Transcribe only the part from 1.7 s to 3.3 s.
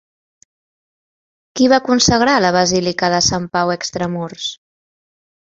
va consagrar la basílica de